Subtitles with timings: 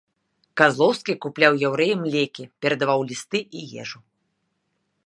[0.61, 3.99] Казлоўскі купляў яўрэям лекі, перадаваў лісты і ежу.